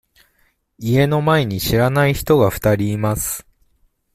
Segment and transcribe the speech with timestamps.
[0.79, 3.45] 家の前に知らない人が二人います。